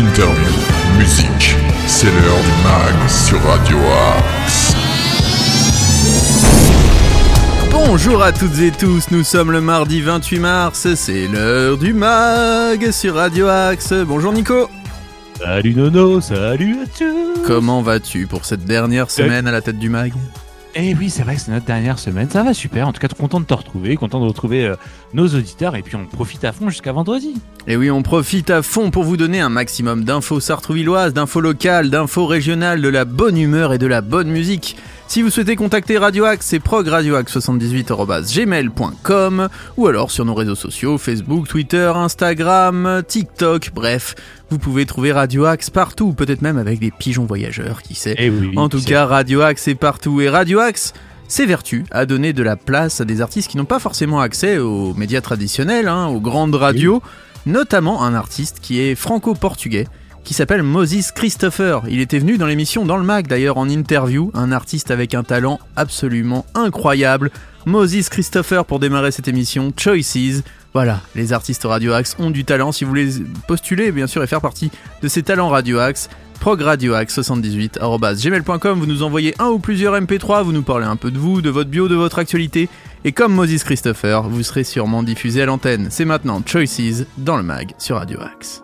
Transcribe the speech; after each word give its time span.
Interview, 0.00 0.48
musique, 0.96 1.56
c'est 1.86 2.06
l'heure 2.06 2.40
du 2.42 2.62
mag 2.64 3.08
sur 3.10 3.38
Radio 3.42 3.76
Axe. 4.16 4.74
Bonjour 7.70 8.22
à 8.22 8.32
toutes 8.32 8.58
et 8.60 8.70
tous, 8.70 9.10
nous 9.10 9.22
sommes 9.22 9.52
le 9.52 9.60
mardi 9.60 10.00
28 10.00 10.38
mars, 10.38 10.94
c'est 10.94 11.28
l'heure 11.28 11.76
du 11.76 11.92
mag 11.92 12.90
sur 12.92 13.16
Radio 13.16 13.48
Axe. 13.48 13.92
Bonjour 13.92 14.32
Nico. 14.32 14.70
Salut 15.38 15.74
Nono, 15.74 16.22
salut 16.22 16.78
à 16.82 16.86
tous 16.86 17.42
Comment 17.46 17.82
vas-tu 17.82 18.26
pour 18.26 18.46
cette 18.46 18.64
dernière 18.64 19.10
semaine 19.10 19.46
à 19.46 19.52
la 19.52 19.60
tête 19.60 19.78
du 19.78 19.90
mag? 19.90 20.14
Eh 20.76 20.94
oui, 20.94 21.10
c'est 21.10 21.24
vrai 21.24 21.34
que 21.34 21.40
c'est 21.40 21.50
notre 21.50 21.66
dernière 21.66 21.98
semaine, 21.98 22.30
ça 22.30 22.44
va 22.44 22.54
super, 22.54 22.86
en 22.86 22.92
tout 22.92 23.00
cas 23.00 23.08
content 23.08 23.40
de 23.40 23.44
te 23.44 23.54
retrouver, 23.54 23.96
content 23.96 24.20
de 24.20 24.26
retrouver 24.26 24.66
euh, 24.66 24.76
nos 25.14 25.26
auditeurs, 25.26 25.74
et 25.74 25.82
puis 25.82 25.96
on 25.96 26.06
profite 26.06 26.44
à 26.44 26.52
fond 26.52 26.68
jusqu'à 26.68 26.92
vendredi. 26.92 27.34
Et 27.66 27.76
oui, 27.76 27.90
on 27.90 28.02
profite 28.02 28.50
à 28.50 28.62
fond 28.62 28.92
pour 28.92 29.02
vous 29.02 29.16
donner 29.16 29.40
un 29.40 29.48
maximum 29.48 30.04
d'infos 30.04 30.38
sartrouvilloises, 30.38 31.12
d'infos 31.12 31.40
locales, 31.40 31.90
d'infos 31.90 32.24
régionales, 32.26 32.82
de 32.82 32.88
la 32.88 33.04
bonne 33.04 33.36
humeur 33.36 33.72
et 33.72 33.78
de 33.78 33.88
la 33.88 34.00
bonne 34.00 34.28
musique. 34.28 34.76
Si 35.10 35.20
vous 35.22 35.30
souhaitez 35.30 35.56
contacter 35.56 35.98
Radio 35.98 36.24
Axe, 36.24 36.46
c'est 36.46 36.60
progradioaxe78.gmail.com 36.60 39.48
ou 39.76 39.88
alors 39.88 40.12
sur 40.12 40.24
nos 40.24 40.34
réseaux 40.34 40.54
sociaux, 40.54 40.98
Facebook, 40.98 41.48
Twitter, 41.48 41.90
Instagram, 41.96 43.02
TikTok, 43.08 43.72
bref, 43.74 44.14
vous 44.50 44.60
pouvez 44.60 44.86
trouver 44.86 45.10
Radio 45.10 45.46
Axe 45.46 45.68
partout, 45.68 46.12
peut-être 46.12 46.42
même 46.42 46.58
avec 46.58 46.78
des 46.78 46.92
pigeons 46.92 47.24
voyageurs, 47.24 47.82
qui 47.82 47.96
sait. 47.96 48.14
Eh 48.18 48.30
oui, 48.30 48.52
En 48.54 48.68
tout 48.68 48.82
cas, 48.82 49.04
Radio 49.04 49.40
Axe 49.40 49.66
est 49.66 49.74
partout 49.74 50.20
et 50.20 50.28
Radio 50.28 50.60
Axe 50.60 50.92
s'évertue 51.26 51.84
à 51.90 52.06
donner 52.06 52.32
de 52.32 52.44
la 52.44 52.54
place 52.54 53.00
à 53.00 53.04
des 53.04 53.20
artistes 53.20 53.50
qui 53.50 53.56
n'ont 53.56 53.64
pas 53.64 53.80
forcément 53.80 54.20
accès 54.20 54.58
aux 54.58 54.94
médias 54.94 55.22
traditionnels, 55.22 55.88
hein, 55.88 56.06
aux 56.06 56.20
grandes 56.20 56.54
radios, 56.54 57.02
notamment 57.46 58.04
un 58.04 58.14
artiste 58.14 58.58
qui 58.62 58.80
est 58.80 58.94
franco-portugais 58.94 59.88
qui 60.24 60.34
s'appelle 60.34 60.62
Moses 60.62 61.12
Christopher. 61.12 61.82
Il 61.88 62.00
était 62.00 62.18
venu 62.18 62.38
dans 62.38 62.46
l'émission 62.46 62.84
Dans 62.84 62.96
le 62.96 63.04
Mag 63.04 63.26
d'ailleurs 63.26 63.58
en 63.58 63.68
interview, 63.68 64.30
un 64.34 64.52
artiste 64.52 64.90
avec 64.90 65.14
un 65.14 65.22
talent 65.22 65.60
absolument 65.76 66.46
incroyable. 66.54 67.30
Moses 67.66 68.08
Christopher 68.08 68.64
pour 68.64 68.78
démarrer 68.78 69.12
cette 69.12 69.28
émission, 69.28 69.72
Choices. 69.76 70.42
Voilà, 70.72 71.00
les 71.14 71.32
artistes 71.32 71.64
Radio 71.64 71.92
Axe 71.92 72.16
ont 72.18 72.30
du 72.30 72.44
talent. 72.44 72.72
Si 72.72 72.84
vous 72.84 72.90
voulez 72.90 73.10
postuler, 73.48 73.92
bien 73.92 74.06
sûr, 74.06 74.22
et 74.22 74.26
faire 74.26 74.40
partie 74.40 74.70
de 75.02 75.08
ces 75.08 75.22
talents 75.22 75.48
Radio 75.48 75.78
Axe, 75.78 76.08
progradioaxe78.gmail.com, 76.40 78.78
vous 78.78 78.86
nous 78.86 79.02
envoyez 79.02 79.34
un 79.38 79.48
ou 79.48 79.58
plusieurs 79.58 80.00
MP3, 80.00 80.44
vous 80.44 80.52
nous 80.52 80.62
parlez 80.62 80.86
un 80.86 80.96
peu 80.96 81.10
de 81.10 81.18
vous, 81.18 81.42
de 81.42 81.50
votre 81.50 81.70
bio, 81.70 81.88
de 81.88 81.96
votre 81.96 82.18
actualité, 82.18 82.68
et 83.04 83.12
comme 83.12 83.34
Moses 83.34 83.64
Christopher, 83.64 84.22
vous 84.22 84.42
serez 84.42 84.64
sûrement 84.64 85.02
diffusé 85.02 85.42
à 85.42 85.46
l'antenne. 85.46 85.88
C'est 85.90 86.04
maintenant 86.04 86.42
Choices 86.44 87.06
dans 87.18 87.36
le 87.36 87.42
mag 87.42 87.72
sur 87.78 87.96
Radio 87.96 88.20
Axe. 88.20 88.62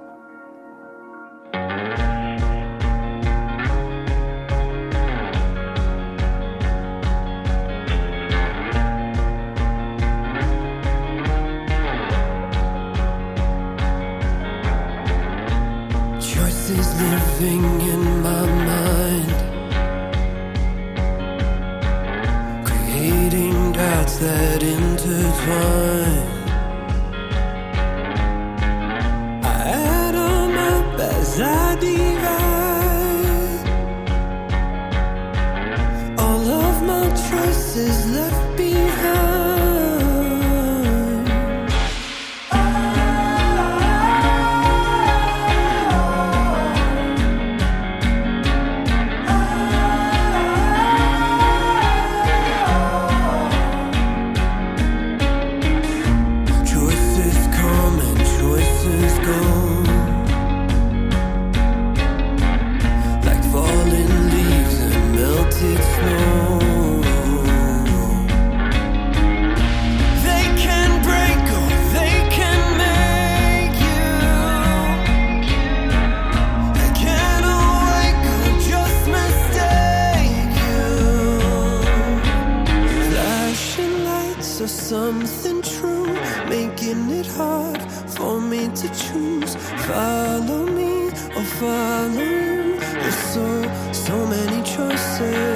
Choose. 89.07 89.55
Follow 89.87 90.67
me 90.67 91.09
or 91.37 91.45
follow 91.59 92.09
you. 92.09 92.79
There's 92.79 93.21
so, 93.35 93.47
so 93.93 94.27
many 94.27 94.63
choices. 94.63 95.56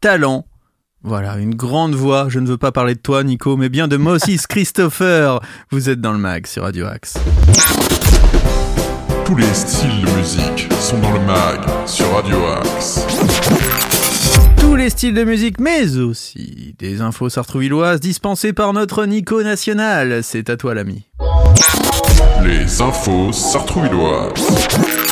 Talent. 0.00 0.46
Voilà, 1.02 1.36
une 1.36 1.54
grande 1.54 1.94
voix. 1.94 2.26
Je 2.28 2.40
ne 2.40 2.46
veux 2.46 2.58
pas 2.58 2.72
parler 2.72 2.94
de 2.94 3.00
toi, 3.00 3.22
Nico, 3.22 3.56
mais 3.56 3.68
bien 3.68 3.88
de 3.88 3.96
Moses 3.96 4.46
Christopher. 4.48 5.40
Vous 5.70 5.88
êtes 5.88 6.00
dans 6.00 6.12
le 6.12 6.18
mag 6.18 6.46
sur 6.46 6.64
Radio 6.64 6.86
Axe. 6.86 7.14
Tous 9.24 9.36
les 9.36 9.54
styles 9.54 10.04
de 10.04 10.10
musique 10.16 10.68
sont 10.80 10.98
dans 10.98 11.12
le 11.12 11.20
mag 11.20 11.60
sur 11.86 12.12
Radio 12.14 12.36
Axe. 12.46 13.06
Tous 14.58 14.74
les 14.74 14.90
styles 14.90 15.14
de 15.14 15.24
musique, 15.24 15.60
mais 15.60 15.96
aussi 15.96 16.74
des 16.78 17.00
infos 17.00 17.28
sartrouvilloises 17.28 18.00
dispensées 18.00 18.52
par 18.52 18.72
notre 18.72 19.06
Nico 19.06 19.42
national. 19.42 20.22
C'est 20.22 20.50
à 20.50 20.56
toi, 20.56 20.74
l'ami. 20.74 21.06
Les 22.44 22.80
infos 22.82 23.32
sartrouvilloises. 23.32 25.09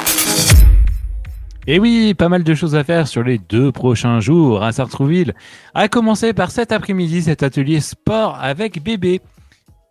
Et 1.71 1.79
oui, 1.79 2.15
pas 2.15 2.31
mal 2.31 2.45
de 2.45 2.55
choses 2.55 2.75
à 2.75 2.83
faire 2.83 3.07
sur 3.07 3.23
les 3.23 3.37
deux 3.37 3.71
prochains 3.71 4.21
jours 4.21 4.63
à 4.63 4.73
Sartrouville. 4.73 5.35
À 5.75 5.89
commencer 5.89 6.33
par 6.33 6.51
cet 6.51 6.73
après-midi, 6.73 7.21
cet 7.21 7.43
atelier 7.43 7.81
sport 7.81 8.39
avec 8.41 8.83
bébé. 8.83 9.21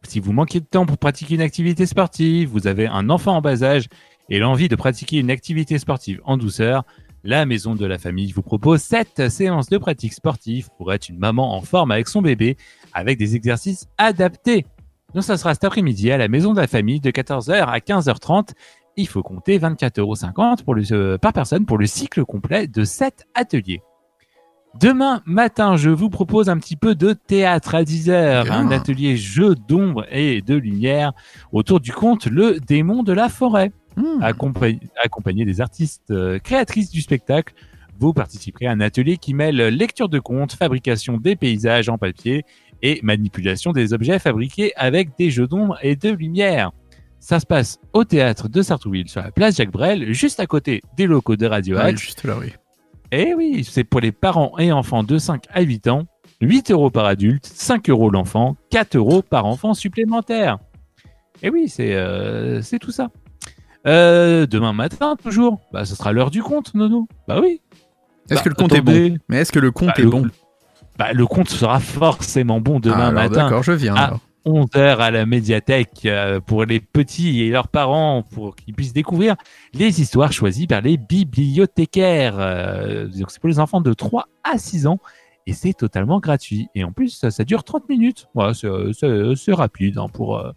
Si 0.01 0.19
vous 0.19 0.33
manquez 0.33 0.59
de 0.59 0.65
temps 0.65 0.87
pour 0.87 0.97
pratiquer 0.97 1.35
une 1.35 1.41
activité 1.41 1.85
sportive, 1.85 2.49
vous 2.49 2.65
avez 2.65 2.87
un 2.87 3.11
enfant 3.11 3.35
en 3.35 3.41
bas 3.41 3.61
âge 3.61 3.89
et 4.27 4.39
l'envie 4.39 4.69
de 4.69 4.75
pratiquer 4.75 5.17
une 5.17 5.29
activité 5.29 5.77
sportive 5.77 6.19
en 6.25 6.35
douceur, 6.35 6.83
la 7.23 7.45
maison 7.45 7.75
de 7.75 7.85
la 7.85 7.99
famille 7.99 8.31
vous 8.31 8.41
propose 8.41 8.81
cette 8.81 9.29
séance 9.29 9.69
de 9.69 9.77
pratique 9.77 10.13
sportive 10.13 10.69
pour 10.79 10.91
être 10.93 11.09
une 11.09 11.19
maman 11.19 11.55
en 11.55 11.61
forme 11.61 11.91
avec 11.91 12.07
son 12.07 12.23
bébé 12.23 12.57
avec 12.91 13.19
des 13.19 13.35
exercices 13.35 13.85
adaptés. 13.99 14.65
Donc 15.13 15.23
ça 15.23 15.37
sera 15.37 15.53
cet 15.53 15.63
après-midi 15.63 16.09
à 16.09 16.17
la 16.17 16.27
maison 16.27 16.53
de 16.53 16.59
la 16.59 16.67
famille 16.67 17.01
de 17.01 17.11
14h 17.11 17.51
à 17.53 17.77
15h30 17.77 18.53
il 18.97 19.07
faut 19.07 19.23
compter 19.23 19.57
24,50 19.59 19.99
euros 19.99 20.15
pour 20.65 20.75
le, 20.75 20.83
euh, 20.91 21.17
par 21.17 21.31
personne 21.33 21.65
pour 21.65 21.77
le 21.77 21.85
cycle 21.85 22.25
complet 22.25 22.67
de 22.67 22.83
cet 22.83 23.25
atelier. 23.35 23.81
Demain 24.79 25.21
matin, 25.25 25.75
je 25.75 25.89
vous 25.89 26.09
propose 26.09 26.49
un 26.49 26.57
petit 26.57 26.75
peu 26.75 26.93
de 26.93 27.13
théâtre 27.13 27.73
à 27.73 27.83
10h, 27.83 28.43
Bien. 28.43 28.53
un 28.53 28.71
atelier 28.71 29.15
jeu 29.17 29.55
d'ombre 29.55 30.05
et 30.11 30.41
de 30.41 30.55
lumière 30.55 31.13
autour 31.51 31.79
du 31.79 31.91
conte 31.91 32.27
Le 32.27 32.59
démon 32.59 33.01
de 33.01 33.13
la 33.13 33.29
forêt. 33.29 33.71
Hmm. 33.95 34.21
Accompa- 34.21 34.79
accompagné 35.03 35.45
des 35.45 35.61
artistes 35.61 36.11
euh, 36.11 36.37
créatrices 36.37 36.91
du 36.91 37.01
spectacle, 37.01 37.55
vous 37.99 38.13
participerez 38.13 38.67
à 38.67 38.71
un 38.71 38.79
atelier 38.79 39.17
qui 39.17 39.33
mêle 39.33 39.55
lecture 39.69 40.09
de 40.09 40.19
contes, 40.19 40.53
fabrication 40.53 41.17
des 41.17 41.35
paysages 41.35 41.89
en 41.89 41.97
papier 41.97 42.43
et 42.83 42.99
manipulation 43.01 43.71
des 43.71 43.93
objets 43.93 44.19
fabriqués 44.19 44.71
avec 44.75 45.17
des 45.17 45.31
jeux 45.31 45.47
d'ombre 45.47 45.79
et 45.81 45.95
de 45.95 46.09
lumière. 46.11 46.71
Ça 47.19 47.39
se 47.39 47.45
passe 47.45 47.79
au 47.93 48.03
théâtre 48.03 48.47
de 48.47 48.61
Sartrouville 48.61 49.09
sur 49.09 49.21
la 49.21 49.31
place 49.31 49.57
Jacques 49.57 49.71
Brel, 49.71 50.13
juste 50.13 50.39
à 50.39 50.45
côté 50.45 50.81
des 50.95 51.05
locaux 51.07 51.35
de 51.35 51.45
Radio 51.45 51.75
Ouais, 51.77 51.83
Axe. 51.83 52.01
juste 52.01 52.23
là, 52.23 52.35
oui. 52.39 52.53
Et 53.11 53.33
oui, 53.33 53.65
c'est 53.69 53.83
pour 53.83 53.99
les 54.01 54.11
parents 54.11 54.57
et 54.59 54.71
enfants 54.71 55.03
de 55.03 55.17
5 55.17 55.43
à 55.53 55.61
8 55.61 55.87
ans. 55.87 56.03
8 56.41 56.71
euros 56.71 56.91
par 56.91 57.05
adulte, 57.05 57.45
5 57.45 57.89
euros 57.89 58.09
l'enfant, 58.11 58.55
4 58.69 58.95
euros 58.95 59.21
par 59.23 59.45
enfant 59.45 59.73
supplémentaire. 59.73 60.59
Et 61.41 61.49
oui, 61.49 61.67
c'est 61.69 61.95
euh, 61.95 62.61
c'est 62.61 62.79
tout 62.79 62.91
ça. 62.91 63.09
Euh, 63.87 64.45
demain 64.45 64.73
matin, 64.73 65.15
toujours, 65.21 65.59
bah, 65.71 65.85
ce 65.85 65.95
sera 65.95 66.11
l'heure 66.11 66.29
du 66.31 66.43
compte, 66.43 66.73
Nono. 66.75 67.07
Bah 67.27 67.39
oui. 67.41 67.61
Est-ce 68.29 68.35
Bah, 68.39 68.43
que 68.43 68.49
le 68.49 68.55
compte 68.55 68.73
est 68.73 68.81
bon. 68.81 69.17
Mais 69.29 69.37
est-ce 69.37 69.51
que 69.51 69.59
le 69.59 69.71
compte 69.71 69.87
Bah, 69.89 69.93
est 69.97 70.01
le- 70.03 70.09
bon 70.09 70.27
Bah, 70.97 71.13
le 71.13 71.25
compte 71.25 71.49
sera 71.49 71.79
forcément 71.79 72.59
bon 72.59 72.79
demain 72.79 72.97
Ah, 72.99 73.07
alors, 73.07 73.13
matin. 73.23 73.43
D'accord, 73.45 73.63
je 73.63 73.71
viens. 73.71 73.95
Ah. 73.97 74.05
alors. 74.07 74.19
11h 74.47 74.97
à 74.97 75.11
la 75.11 75.25
médiathèque 75.25 76.05
euh, 76.05 76.39
pour 76.39 76.63
les 76.63 76.79
petits 76.79 77.41
et 77.41 77.49
leurs 77.49 77.67
parents 77.67 78.23
pour 78.23 78.55
qu'ils 78.55 78.73
puissent 78.73 78.93
découvrir 78.93 79.35
les 79.73 79.99
histoires 80.01 80.31
choisies 80.31 80.67
par 80.67 80.81
les 80.81 80.95
bibliothécaires. 80.97 82.37
Euh, 82.39 83.07
c'est 83.27 83.39
pour 83.39 83.49
les 83.49 83.59
enfants 83.59 83.81
de 83.81 83.93
3 83.93 84.27
à 84.43 84.57
6 84.57 84.87
ans 84.87 84.99
et 85.47 85.53
c'est 85.53 85.73
totalement 85.73 86.19
gratuit. 86.19 86.69
Et 86.75 86.83
en 86.83 86.91
plus, 86.91 87.09
ça, 87.09 87.31
ça 87.31 87.43
dure 87.43 87.63
30 87.63 87.89
minutes. 87.89 88.27
Ouais, 88.35 88.53
c'est, 88.53 88.67
c'est 89.35 89.53
rapide 89.53 89.97
hein, 89.97 90.07
pour, 90.13 90.37
euh, 90.37 90.51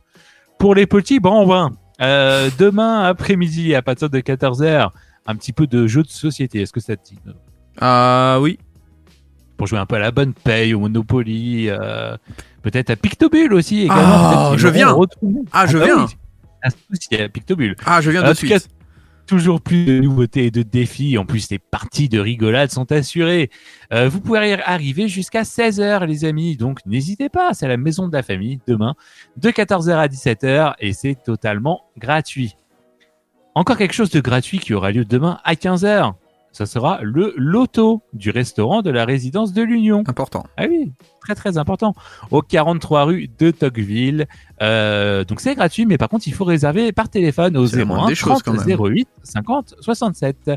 pour 0.58 0.74
les 0.74 0.86
petits. 0.86 1.20
Bon, 1.20 1.46
ben, 1.46 1.70
euh, 2.00 2.50
demain 2.58 3.02
après-midi 3.02 3.74
à 3.74 3.82
partir 3.82 4.10
de 4.10 4.18
14h, 4.20 4.90
un 5.26 5.36
petit 5.36 5.52
peu 5.52 5.66
de 5.66 5.86
jeu 5.86 6.02
de 6.02 6.08
société. 6.08 6.60
Est-ce 6.62 6.72
que 6.72 6.80
ça 6.80 6.96
te 6.96 7.04
dit 7.04 7.18
Ah 7.80 8.38
oui. 8.40 8.58
Pour 9.60 9.66
jouer 9.66 9.78
un 9.78 9.84
peu 9.84 9.96
à 9.96 9.98
la 9.98 10.10
bonne 10.10 10.32
paye, 10.32 10.72
au 10.72 10.80
Monopoly, 10.80 11.66
euh, 11.68 12.16
peut-être 12.62 12.88
à 12.88 12.96
Pictobule 12.96 13.52
aussi. 13.52 13.82
Également, 13.82 14.02
Ah, 14.02 14.52
je 14.56 14.68
viens. 14.68 14.96
Ah, 15.52 15.66
je 15.66 15.76
bah 15.76 15.84
viens. 15.84 16.04
oui. 16.06 16.16
Ah, 16.62 16.68
à 17.24 17.28
Pictobule. 17.28 17.76
Ah, 17.84 18.00
je 18.00 18.10
viens 18.10 18.22
En 18.22 18.28
de 18.28 18.28
cas, 18.30 18.34
suite. 18.58 18.70
toujours 19.26 19.60
plus 19.60 19.84
de 19.84 20.00
nouveautés 20.00 20.46
et 20.46 20.50
de 20.50 20.62
défis. 20.62 21.18
En 21.18 21.26
plus, 21.26 21.50
les 21.50 21.58
parties 21.58 22.08
de 22.08 22.18
rigolade 22.18 22.70
sont 22.70 22.90
assurées. 22.90 23.50
Euh, 23.92 24.08
vous 24.08 24.22
pouvez 24.22 24.48
y 24.48 24.52
arriver 24.54 25.08
jusqu'à 25.08 25.42
16h, 25.42 26.06
les 26.06 26.24
amis. 26.24 26.56
Donc, 26.56 26.78
n'hésitez 26.86 27.28
pas. 27.28 27.52
C'est 27.52 27.68
la 27.68 27.76
maison 27.76 28.08
de 28.08 28.14
la 28.16 28.22
famille 28.22 28.60
demain, 28.66 28.94
de 29.36 29.50
14h 29.50 29.92
à 29.94 30.08
17h, 30.08 30.72
et 30.78 30.94
c'est 30.94 31.16
totalement 31.22 31.82
gratuit. 31.98 32.56
Encore 33.54 33.76
quelque 33.76 33.92
chose 33.92 34.08
de 34.08 34.20
gratuit 34.20 34.58
qui 34.58 34.72
aura 34.72 34.90
lieu 34.90 35.04
demain 35.04 35.38
à 35.44 35.52
15h. 35.52 36.14
Ce 36.52 36.64
sera 36.64 36.98
le 37.02 37.32
loto 37.36 38.02
du 38.12 38.30
restaurant 38.30 38.82
de 38.82 38.90
la 38.90 39.04
résidence 39.04 39.52
de 39.52 39.62
l'Union. 39.62 40.02
Important. 40.06 40.44
Ah 40.56 40.64
oui, 40.68 40.92
très 41.20 41.34
très 41.34 41.58
important. 41.58 41.94
Au 42.30 42.42
43 42.42 43.04
rue 43.04 43.30
de 43.38 43.50
Tocqueville. 43.50 44.26
Euh, 44.60 45.24
donc 45.24 45.40
c'est 45.40 45.54
gratuit, 45.54 45.86
mais 45.86 45.96
par 45.96 46.08
contre 46.08 46.26
il 46.26 46.34
faut 46.34 46.44
réserver 46.44 46.92
par 46.92 47.08
téléphone 47.08 47.56
au 47.56 47.66
C'est 47.66 47.78
la 47.78 47.84
moindre 47.84 48.06
01 48.06 48.08
des 48.08 48.14
choses, 48.16 48.42
30 48.42 48.42
quand 48.42 48.66
même. 48.66 48.78
08 48.78 49.08
50 49.22 49.74
67. 49.80 50.50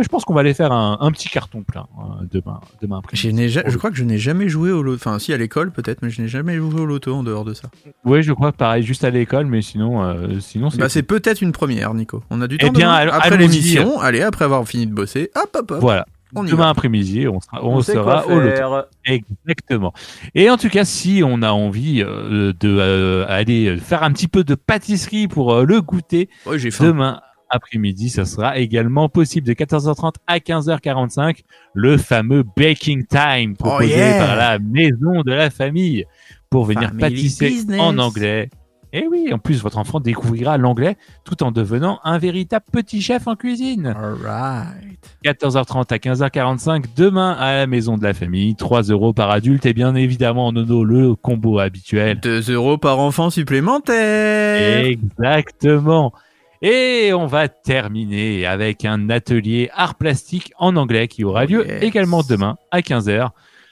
Je 0.00 0.06
pense 0.08 0.24
qu'on 0.24 0.34
va 0.34 0.40
aller 0.40 0.54
faire 0.54 0.72
un, 0.72 0.98
un 1.00 1.10
petit 1.12 1.28
carton 1.28 1.62
plein 1.62 1.86
euh, 1.98 2.24
demain, 2.30 2.60
demain 2.82 2.98
après. 2.98 3.16
Je, 3.16 3.30
ja- 3.48 3.62
je 3.66 3.76
crois 3.78 3.90
que 3.90 3.96
je 3.96 4.04
n'ai 4.04 4.18
jamais 4.18 4.48
joué 4.48 4.70
au 4.70 4.82
loto. 4.82 4.96
Enfin, 4.96 5.18
si 5.18 5.32
à 5.32 5.36
l'école 5.36 5.70
peut-être, 5.72 6.02
mais 6.02 6.10
je 6.10 6.20
n'ai 6.22 6.28
jamais 6.28 6.56
joué 6.56 6.80
au 6.80 6.86
loto 6.86 7.14
en 7.14 7.22
dehors 7.22 7.44
de 7.44 7.54
ça. 7.54 7.68
Oui, 8.04 8.22
je 8.22 8.32
crois 8.32 8.52
pareil, 8.52 8.82
juste 8.82 9.04
à 9.04 9.10
l'école, 9.10 9.46
mais 9.46 9.62
sinon, 9.62 10.02
euh, 10.04 10.40
sinon 10.40 10.70
c'est. 10.70 10.78
Bah, 10.78 10.88
c'est 10.88 11.02
peut-être 11.02 11.40
une 11.42 11.52
première, 11.52 11.94
Nico. 11.94 12.22
On 12.30 12.40
a 12.40 12.46
du 12.48 12.56
Eh 12.60 12.66
temps 12.66 12.72
bien, 12.72 13.00
demain 13.00 13.12
après 13.12 13.36
l'émission. 13.36 13.98
Allez, 14.00 14.22
après 14.22 14.44
avoir 14.44 14.66
fini 14.66 14.86
de 14.86 14.92
bosser, 14.92 15.30
hop, 15.34 15.50
hop, 15.58 15.70
hop. 15.70 15.78
voilà. 15.80 16.06
On 16.34 16.44
Demain 16.44 16.68
après-midi, 16.68 17.26
on 17.26 17.40
sera, 17.40 17.64
on 17.64 17.76
au 17.76 18.40
loto. 18.40 18.86
Exactement. 19.06 19.94
Et 20.34 20.50
en 20.50 20.58
tout 20.58 20.68
cas, 20.68 20.84
si 20.84 21.22
on 21.24 21.40
a 21.40 21.50
envie 21.52 22.02
euh, 22.02 22.52
de 22.60 22.68
euh, 22.78 23.24
aller 23.28 23.78
faire 23.78 24.02
un 24.02 24.12
petit 24.12 24.28
peu 24.28 24.44
de 24.44 24.54
pâtisserie 24.54 25.26
pour 25.26 25.54
euh, 25.54 25.64
le 25.64 25.80
goûter, 25.80 26.28
Ouais. 26.44 26.58
Demain 26.58 27.20
après-midi, 27.50 28.10
ça 28.10 28.24
sera 28.24 28.58
également 28.58 29.08
possible 29.08 29.46
de 29.46 29.52
14h30 29.54 30.14
à 30.26 30.38
15h45, 30.38 31.44
le 31.74 31.96
fameux 31.96 32.44
Baking 32.56 33.06
Time 33.06 33.56
proposé 33.56 33.94
Oh 33.94 33.98
yeah 33.98 34.18
par 34.18 34.36
la 34.36 34.58
maison 34.58 35.22
de 35.22 35.32
la 35.32 35.50
famille 35.50 36.04
pour 36.50 36.64
venir 36.64 36.88
Family 36.88 37.00
pâtisser 37.00 37.48
business. 37.48 37.80
en 37.80 37.98
anglais. 37.98 38.50
Et 38.94 39.06
oui, 39.06 39.30
en 39.34 39.38
plus, 39.38 39.60
votre 39.62 39.76
enfant 39.76 40.00
découvrira 40.00 40.56
l'anglais 40.56 40.96
tout 41.24 41.42
en 41.42 41.50
devenant 41.52 42.00
un 42.04 42.16
véritable 42.16 42.64
petit 42.72 43.02
chef 43.02 43.26
en 43.26 43.36
cuisine. 43.36 43.88
Alright. 43.88 44.98
14h30 45.26 45.92
à 45.92 45.98
15h45 45.98 46.84
demain 46.96 47.32
à 47.32 47.54
la 47.54 47.66
maison 47.66 47.98
de 47.98 48.02
la 48.02 48.14
famille, 48.14 48.54
3 48.56 48.84
euros 48.84 49.12
par 49.12 49.30
adulte 49.30 49.66
et 49.66 49.74
bien 49.74 49.94
évidemment, 49.94 50.52
Nono, 50.52 50.84
le 50.84 51.14
combo 51.14 51.58
habituel. 51.58 52.18
2 52.20 52.50
euros 52.50 52.78
par 52.78 52.98
enfant 52.98 53.28
supplémentaire. 53.28 54.86
Exactement. 54.86 56.14
Et 56.62 57.12
on 57.14 57.26
va 57.26 57.48
terminer 57.48 58.46
avec 58.46 58.84
un 58.84 59.10
atelier 59.10 59.70
art 59.74 59.94
plastique 59.94 60.52
en 60.58 60.74
anglais 60.76 61.06
qui 61.08 61.22
aura 61.24 61.44
lieu 61.44 61.64
Yes. 61.66 61.82
également 61.82 62.22
demain 62.28 62.56
à 62.72 62.80
15h 62.80 63.30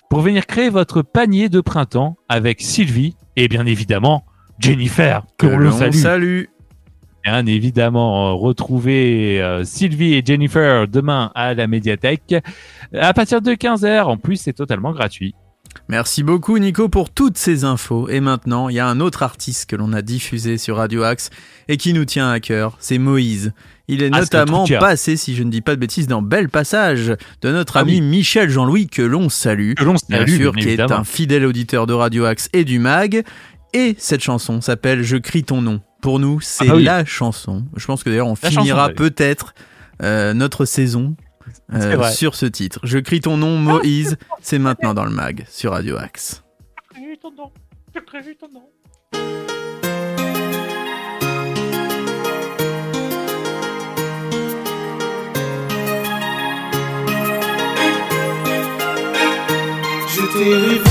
pour 0.09 0.21
venir 0.21 0.47
créer 0.47 0.69
votre 0.71 1.03
panier 1.03 1.49
de 1.49 1.61
printemps 1.61 2.17
avec 2.29 2.61
Sylvie 2.61 3.17
et 3.35 3.49
bien 3.49 3.67
évidemment 3.67 4.25
Jennifer, 4.61 5.25
que 5.37 5.47
l'on 5.47 5.73
salue. 5.73 5.95
salue. 5.95 6.43
Bien 7.25 7.45
évidemment, 7.45 8.29
euh, 8.29 8.33
retrouver 8.35 9.43
euh, 9.43 9.65
Sylvie 9.65 10.15
et 10.15 10.23
Jennifer 10.25 10.87
demain 10.87 11.33
à 11.35 11.55
la 11.55 11.67
médiathèque 11.67 12.37
à 12.95 13.13
partir 13.13 13.43
de 13.43 13.51
15h. 13.53 14.05
En 14.05 14.17
plus, 14.17 14.37
c'est 14.37 14.53
totalement 14.53 14.93
gratuit. 14.93 15.35
Merci 15.89 16.23
beaucoup 16.23 16.59
Nico 16.59 16.89
pour 16.89 17.11
toutes 17.11 17.39
ces 17.39 17.65
infos. 17.65 18.09
Et 18.09 18.21
maintenant, 18.21 18.69
il 18.69 18.77
y 18.77 18.81
a 18.81 18.87
un 18.87 19.01
autre 19.01 19.23
artiste 19.23 19.69
que 19.71 19.77
l'on 19.77 19.93
a 19.93 20.03
diffusé 20.03 20.59
sur 20.59 20.77
Radio 20.77 21.03
Axe 21.03 21.31
et 21.69 21.77
qui 21.77 21.93
nous 21.93 22.05
tient 22.05 22.31
à 22.31 22.41
cœur, 22.41 22.77
c'est 22.81 22.99
Moïse. 22.99 23.53
Il 23.89 24.03
est 24.03 24.11
Ah, 24.13 24.17
c'est 24.25 24.35
notamment 24.35 24.67
passé, 24.81 25.17
si 25.17 25.37
je 25.37 25.43
ne 25.45 25.51
dis 25.51 25.61
pas 25.61 25.75
de 25.77 25.81
bêtises, 25.81 26.09
dans 26.09 26.23
Bel 26.23 26.49
Passage 26.49 27.15
de 27.43 27.53
notre 27.53 27.77
Ah 27.77 27.81
ami 27.81 27.95
oui. 27.95 28.01
Michel 28.01 28.51
Jean-Louis 28.51 28.89
que 28.89 29.03
l'on 29.03 29.29
salue. 29.29 29.75
Que 29.75 29.85
l'on 29.85 29.95
Bien 30.09 30.27
sûr, 30.27 30.53
bien 30.53 30.65
qui 30.65 30.71
est 30.71 30.81
un 30.81 31.05
fidèle 31.05 31.45
auditeur 31.47 31.87
de 31.87 31.93
Radio 31.93 32.25
Axe 32.25 32.49
et 32.53 32.65
du 32.65 32.79
MAG. 32.79 33.25
Et 33.73 33.95
cette 33.99 34.23
chanson 34.23 34.61
s'appelle 34.61 35.03
Je 35.03 35.17
crie 35.17 35.45
ton 35.45 35.63
nom. 35.63 35.81
Pour 36.01 36.19
nous, 36.19 36.41
c'est 36.41 36.67
bah 36.67 36.75
oui. 36.77 36.85
la 36.85 37.05
chanson. 37.05 37.65
Je 37.77 37.87
pense 37.87 38.03
que 38.03 38.11
d'ailleurs, 38.11 38.27
on 38.29 38.37
La 38.43 38.51
finira 38.51 38.83
chanson, 38.89 38.95
peut-être 38.97 39.55
euh, 40.03 40.35
notre 40.35 40.65
saison 40.65 41.15
euh, 41.73 42.11
sur 42.11 42.35
ce 42.35 42.47
titre. 42.47 42.81
Je 42.83 42.99
crie 42.99 43.21
ton 43.21 43.37
nom, 43.37 43.59
Moïse. 43.59 44.17
C'est 44.41 44.59
maintenant 44.59 44.95
dans 44.95 45.05
le 45.05 45.11
MAG 45.11 45.47
sur 45.49 45.73
Radio 45.73 45.97
Axe. 45.97 46.43
t'ai 60.33 60.45
rêvé, 60.45 60.77
imaginé 60.77 60.86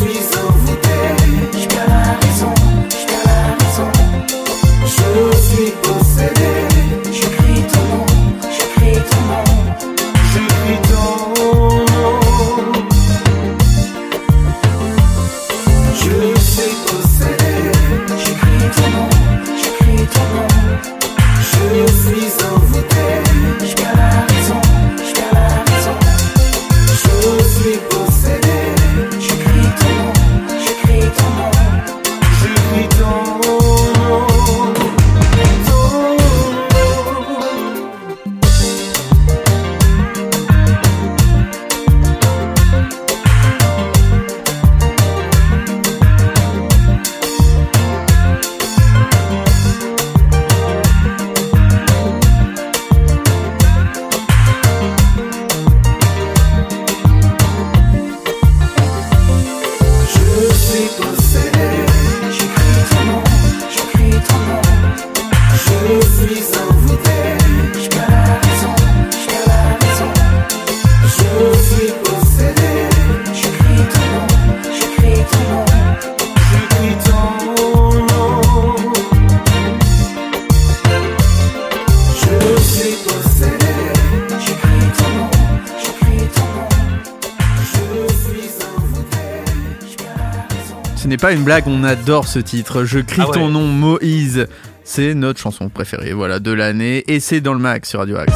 Je 0.00 0.37
pas 91.18 91.32
une 91.32 91.42
blague, 91.44 91.64
on 91.66 91.84
adore 91.84 92.26
ce 92.28 92.38
titre. 92.38 92.84
Je 92.84 92.98
crie 93.00 93.22
Ah 93.24 93.28
ouais. 93.28 93.34
ton 93.34 93.48
nom, 93.48 93.66
Moïse. 93.66 94.46
C'est 94.84 95.12
notre 95.14 95.38
chanson 95.40 95.68
préférée, 95.68 96.12
voilà, 96.14 96.38
de 96.38 96.50
l'année, 96.50 97.04
et 97.08 97.20
c'est 97.20 97.40
dans 97.42 97.52
le 97.52 97.58
max 97.60 97.90
sur 97.90 97.98
Radio 97.98 98.16
Axe. 98.16 98.32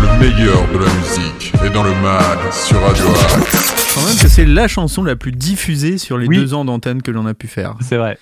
Le 0.00 0.18
meilleur 0.20 0.62
de 0.68 0.78
la 0.78 0.92
musique 0.92 1.52
est 1.64 1.70
dans 1.70 1.82
le 1.82 1.94
mag 2.02 2.38
sur 2.52 2.78
Radio 2.82 3.06
Axe. 3.08 3.94
Quand 3.94 4.02
même 4.06 4.16
que 4.18 4.28
c'est 4.28 4.44
la 4.44 4.68
chanson 4.68 5.02
la 5.02 5.16
plus 5.16 5.32
diffusée 5.32 5.96
sur 5.96 6.18
les 6.18 6.26
Oui. 6.26 6.36
deux 6.36 6.52
ans 6.54 6.64
d'antenne 6.66 7.00
que 7.00 7.10
l'on 7.10 7.26
a 7.26 7.32
pu 7.34 7.46
faire. 7.48 7.74
C'est 7.80 7.96
vrai. 7.96 8.18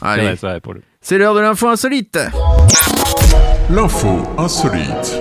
C'est 0.00 0.06
Allez, 0.08 0.22
vrai, 0.22 0.36
c'est 0.40 0.46
vrai 0.46 0.60
pour 0.60 0.72
le. 0.72 0.80
c'est 1.02 1.18
l'heure 1.18 1.34
de 1.34 1.40
l'info 1.40 1.68
insolite. 1.68 2.18
L'info 3.70 4.22
insolite. 4.38 5.20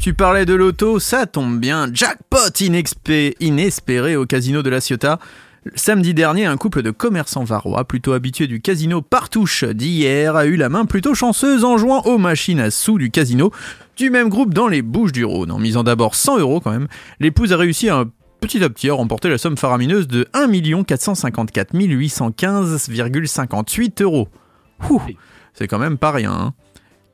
Tu 0.00 0.14
parlais 0.14 0.44
de 0.44 0.54
l'auto, 0.54 0.98
ça 0.98 1.26
tombe 1.26 1.60
bien. 1.60 1.88
Jackpot 1.92 2.48
inexpé- 2.60 3.34
inespéré 3.38 4.16
au 4.16 4.26
casino 4.26 4.62
de 4.64 4.70
la 4.70 4.80
Ciotat. 4.80 5.20
Samedi 5.76 6.12
dernier, 6.12 6.46
un 6.46 6.56
couple 6.56 6.82
de 6.82 6.90
commerçants 6.90 7.44
varois, 7.44 7.84
plutôt 7.84 8.14
habitués 8.14 8.48
du 8.48 8.60
casino 8.60 9.00
Partouche 9.00 9.62
d'hier, 9.62 10.34
a 10.34 10.46
eu 10.46 10.56
la 10.56 10.68
main 10.68 10.86
plutôt 10.86 11.14
chanceuse 11.14 11.64
en 11.64 11.78
jouant 11.78 12.02
aux 12.02 12.18
machines 12.18 12.58
à 12.58 12.72
sous 12.72 12.98
du 12.98 13.12
casino 13.12 13.52
du 13.96 14.10
même 14.10 14.28
groupe 14.28 14.54
dans 14.54 14.66
les 14.66 14.82
Bouches 14.82 15.12
du 15.12 15.24
Rhône. 15.24 15.52
En 15.52 15.60
misant 15.60 15.84
d'abord 15.84 16.16
100 16.16 16.40
euros 16.40 16.58
quand 16.58 16.72
même, 16.72 16.88
l'épouse 17.20 17.52
a 17.52 17.56
réussi 17.56 17.88
à 17.88 18.04
petit 18.40 18.64
à 18.64 18.70
petit 18.70 18.90
à 18.90 18.94
remporter 18.94 19.28
la 19.28 19.38
somme 19.38 19.56
faramineuse 19.56 20.08
de 20.08 20.26
1 20.34 20.82
454 20.82 21.74
815,58 21.74 24.02
euros. 24.02 24.26
Ouh, 24.90 25.00
c'est 25.54 25.68
quand 25.68 25.78
même 25.78 25.96
pas 25.96 26.10
rien. 26.10 26.32
hein. 26.32 26.54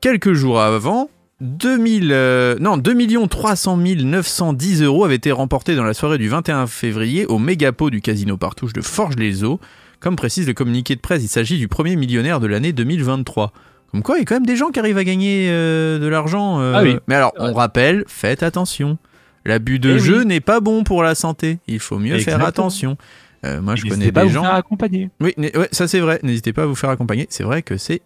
Quelques 0.01 0.33
jours 0.33 0.59
avant, 0.59 1.11
2000, 1.41 2.09
euh, 2.11 2.55
non, 2.59 2.77
2 2.77 3.27
300 3.27 3.77
910 3.77 4.81
euros 4.83 5.05
avaient 5.05 5.15
été 5.15 5.31
remportés 5.31 5.75
dans 5.75 5.83
la 5.85 5.93
soirée 5.93 6.17
du 6.17 6.27
21 6.27 6.67
février 6.67 7.25
au 7.25 7.39
Mégapot 7.39 7.89
du 7.89 8.01
Casino 8.01 8.35
Partouche 8.37 8.73
de 8.73 8.81
Forges-les-Eaux. 8.81 9.59
Comme 10.01 10.15
précise 10.15 10.47
le 10.47 10.53
communiqué 10.53 10.95
de 10.95 11.01
presse, 11.01 11.23
il 11.23 11.27
s'agit 11.27 11.57
du 11.57 11.67
premier 11.67 11.95
millionnaire 11.95 12.39
de 12.39 12.47
l'année 12.47 12.73
2023. 12.73 13.51
Comme 13.91 14.03
quoi, 14.03 14.17
il 14.17 14.19
y 14.19 14.21
a 14.21 14.25
quand 14.25 14.35
même 14.35 14.45
des 14.45 14.55
gens 14.55 14.69
qui 14.69 14.79
arrivent 14.79 14.97
à 14.97 15.03
gagner 15.03 15.47
euh, 15.49 15.97
de 15.99 16.07
l'argent. 16.07 16.59
euh. 16.61 16.73
Ah 16.75 16.83
oui. 16.83 16.97
Mais 17.07 17.15
alors, 17.15 17.33
on 17.37 17.53
rappelle, 17.53 18.03
faites 18.07 18.43
attention. 18.43 18.97
L'abus 19.45 19.79
de 19.79 19.95
Eh 19.95 19.99
jeu 19.99 20.19
oui. 20.19 20.25
n'est 20.25 20.41
pas 20.41 20.59
bon 20.59 20.83
pour 20.83 21.03
la 21.03 21.15
santé. 21.15 21.59
Il 21.67 21.79
faut 21.79 21.97
mieux 21.99 22.19
faire 22.19 22.43
attention. 22.45 22.97
Euh, 23.45 23.61
moi, 23.61 23.75
je 23.75 23.83
connais 23.83 23.95
N'hésitez 23.95 24.11
pas 24.11 24.21
à 24.21 24.23
des 24.23 24.29
vous 24.29 24.35
gens. 24.35 24.41
faire 24.43 24.53
accompagner. 24.53 25.09
Oui, 25.21 25.33
ouais, 25.37 25.69
ça 25.71 25.87
c'est 25.87 26.01
vrai. 26.01 26.19
N'hésitez 26.23 26.51
pas 26.53 26.63
à 26.63 26.65
vous 26.65 26.75
faire 26.75 26.89
accompagner. 26.89 27.25
C'est 27.29 27.43
vrai 27.43 27.61
que 27.61 27.77
c'est 27.77 28.01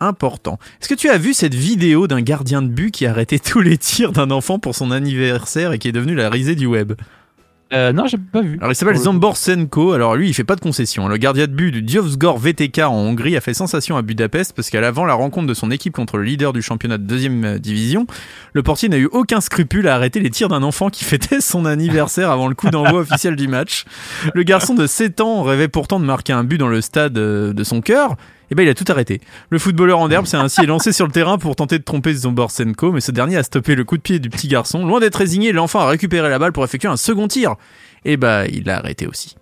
important. 0.00 0.58
Est-ce 0.80 0.88
que 0.88 0.94
tu 0.94 1.08
as 1.08 1.18
vu 1.18 1.34
cette 1.34 1.54
vidéo 1.54 2.06
d'un 2.06 2.20
gardien 2.20 2.62
de 2.62 2.68
but 2.68 2.90
qui 2.90 3.06
a 3.06 3.10
arrêté 3.10 3.38
tous 3.38 3.60
les 3.60 3.78
tirs 3.78 4.12
d'un 4.12 4.30
enfant 4.30 4.58
pour 4.58 4.74
son 4.74 4.90
anniversaire 4.90 5.72
et 5.72 5.78
qui 5.78 5.88
est 5.88 5.92
devenu 5.92 6.14
la 6.14 6.30
risée 6.30 6.54
du 6.54 6.66
web? 6.66 6.94
Euh, 7.72 7.92
non, 7.92 8.06
j'ai 8.06 8.16
pas 8.16 8.42
vu. 8.42 8.58
Alors 8.60 8.70
il 8.70 8.76
s'appelle 8.76 8.94
Pour 8.94 9.02
le 9.02 9.04
Zambor 9.06 9.36
Senko. 9.36 9.92
Alors 9.92 10.14
lui, 10.14 10.28
il 10.28 10.34
fait 10.34 10.44
pas 10.44 10.54
de 10.54 10.60
concession. 10.60 11.08
Le 11.08 11.16
gardien 11.16 11.48
de 11.48 11.52
but 11.52 11.72
du 11.72 11.82
Diovsgor 11.82 12.38
VTK 12.38 12.78
en 12.78 12.94
Hongrie 12.94 13.36
a 13.36 13.40
fait 13.40 13.54
sensation 13.54 13.96
à 13.96 14.02
Budapest 14.02 14.52
parce 14.54 14.70
qu'à 14.70 14.80
l'avant 14.80 15.04
la 15.04 15.14
rencontre 15.14 15.48
de 15.48 15.54
son 15.54 15.72
équipe 15.72 15.92
contre 15.92 16.16
le 16.16 16.22
leader 16.22 16.52
du 16.52 16.62
championnat 16.62 16.96
de 16.96 17.02
deuxième 17.02 17.44
euh, 17.44 17.58
division, 17.58 18.06
le 18.52 18.62
portier 18.62 18.88
n'a 18.88 18.98
eu 18.98 19.08
aucun 19.10 19.40
scrupule 19.40 19.88
à 19.88 19.96
arrêter 19.96 20.20
les 20.20 20.30
tirs 20.30 20.48
d'un 20.48 20.62
enfant 20.62 20.90
qui 20.90 21.04
fêtait 21.06 21.40
son 21.40 21.64
anniversaire 21.64 22.30
avant 22.30 22.46
le 22.46 22.54
coup 22.54 22.70
d'envoi 22.70 23.00
officiel 23.00 23.34
du 23.34 23.48
match. 23.48 23.84
Le 24.32 24.44
garçon 24.44 24.74
de 24.74 24.86
7 24.86 25.20
ans 25.20 25.42
rêvait 25.42 25.68
pourtant 25.68 25.98
de 25.98 26.04
marquer 26.04 26.32
un 26.32 26.44
but 26.44 26.58
dans 26.58 26.68
le 26.68 26.80
stade 26.80 27.18
euh, 27.18 27.52
de 27.52 27.64
son 27.64 27.80
cœur. 27.80 28.16
Et 28.50 28.54
ben 28.54 28.62
il 28.62 28.68
a 28.68 28.74
tout 28.74 28.84
arrêté. 28.88 29.20
Le 29.50 29.58
footballeur 29.58 29.98
en 29.98 30.10
herbe 30.10 30.26
s'est 30.26 30.36
ainsi 30.36 30.64
lancé 30.66 30.92
sur 30.92 31.06
le 31.06 31.12
terrain 31.12 31.38
pour 31.38 31.56
tenter 31.56 31.78
de 31.78 31.84
tromper 31.84 32.14
Zombor 32.14 32.50
Senko, 32.50 32.92
mais 32.92 33.00
ce 33.00 33.10
dernier 33.12 33.36
a 33.36 33.42
stoppé 33.42 33.74
le 33.74 33.84
coup 33.84 33.96
de 33.96 34.02
pied 34.02 34.18
du 34.18 34.30
petit 34.30 34.48
garçon. 34.48 34.86
Loin 34.86 35.00
d'être 35.00 35.16
résigné, 35.16 35.52
l'enfant 35.52 35.80
a 35.80 35.86
récupéré 35.88 36.28
la 36.28 36.38
balle 36.38 36.52
pour 36.52 36.64
effectuer 36.64 36.88
un 36.88 36.96
second 36.96 37.28
tir. 37.28 37.54
Et 38.04 38.16
bah 38.16 38.46
il 38.46 38.64
l'a 38.64 38.78
arrêté 38.78 39.06
aussi. 39.06 39.34